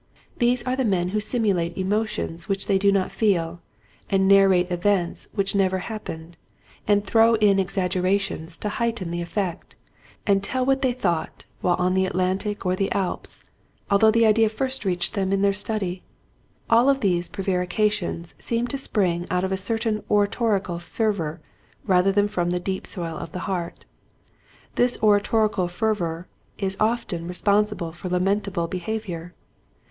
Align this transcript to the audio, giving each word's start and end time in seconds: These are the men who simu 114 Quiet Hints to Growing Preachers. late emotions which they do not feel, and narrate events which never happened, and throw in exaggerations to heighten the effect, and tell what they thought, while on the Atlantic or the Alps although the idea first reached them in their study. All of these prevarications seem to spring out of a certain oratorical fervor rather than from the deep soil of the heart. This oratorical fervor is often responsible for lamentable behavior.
These 0.39 0.63
are 0.63 0.75
the 0.75 0.83
men 0.83 1.09
who 1.09 1.19
simu 1.19 1.49
114 1.53 1.53
Quiet 1.53 1.69
Hints 1.69 1.75
to 1.75 1.85
Growing 1.85 1.87
Preachers. 1.91 2.15
late 2.17 2.17
emotions 2.17 2.49
which 2.49 2.65
they 2.67 2.77
do 2.79 2.91
not 2.91 3.11
feel, 3.11 3.61
and 4.09 4.27
narrate 4.27 4.71
events 4.71 5.27
which 5.33 5.53
never 5.53 5.77
happened, 5.77 6.37
and 6.87 7.05
throw 7.05 7.35
in 7.35 7.59
exaggerations 7.59 8.57
to 8.57 8.69
heighten 8.69 9.11
the 9.11 9.21
effect, 9.21 9.75
and 10.25 10.43
tell 10.43 10.65
what 10.65 10.81
they 10.81 10.91
thought, 10.93 11.45
while 11.61 11.75
on 11.75 11.93
the 11.93 12.07
Atlantic 12.07 12.65
or 12.65 12.75
the 12.75 12.91
Alps 12.93 13.43
although 13.91 14.09
the 14.09 14.25
idea 14.25 14.49
first 14.49 14.85
reached 14.85 15.13
them 15.13 15.31
in 15.31 15.43
their 15.43 15.53
study. 15.53 16.01
All 16.67 16.89
of 16.89 17.01
these 17.01 17.29
prevarications 17.29 18.33
seem 18.39 18.65
to 18.69 18.79
spring 18.79 19.27
out 19.29 19.43
of 19.43 19.51
a 19.51 19.55
certain 19.55 20.01
oratorical 20.09 20.79
fervor 20.79 21.41
rather 21.85 22.11
than 22.11 22.27
from 22.27 22.49
the 22.49 22.59
deep 22.59 22.87
soil 22.87 23.17
of 23.17 23.33
the 23.33 23.41
heart. 23.45 23.85
This 24.73 24.97
oratorical 25.03 25.67
fervor 25.67 26.27
is 26.57 26.75
often 26.79 27.27
responsible 27.27 27.91
for 27.91 28.09
lamentable 28.09 28.65
behavior. 28.67 29.35